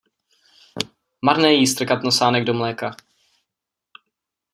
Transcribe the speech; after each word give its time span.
Marné 1.21 1.53
jí 1.53 1.67
strkat 1.67 2.03
nosánek 2.03 2.43
do 2.43 2.53
mléka. 2.53 2.95